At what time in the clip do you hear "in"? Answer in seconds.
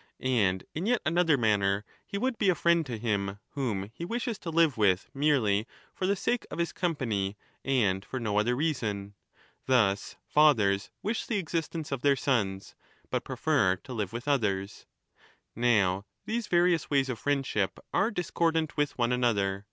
0.74-0.86